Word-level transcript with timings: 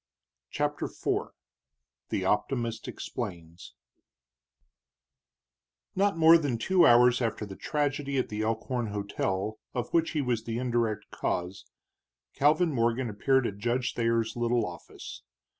CHAPTER 0.49 0.85
IV 0.85 1.27
THE 2.09 2.25
OPTIMIST 2.25 2.87
EXPLAINS 2.87 3.75
Not 5.95 6.17
more 6.17 6.39
than 6.39 6.57
two 6.57 6.87
hours 6.87 7.21
after 7.21 7.45
the 7.45 7.55
tragedy 7.55 8.17
at 8.17 8.29
the 8.29 8.41
Elkhorn 8.41 8.87
hotel, 8.87 9.59
of 9.75 9.91
which 9.93 10.13
he 10.13 10.21
was 10.23 10.45
the 10.45 10.57
indirect 10.57 11.11
cause, 11.11 11.65
Calvin 12.33 12.71
Morgan 12.73 13.11
appeared 13.11 13.45
at 13.45 13.59
Judge 13.59 13.93
Thayer's 13.93 14.35
little 14.35 14.65
office. 14.65 15.21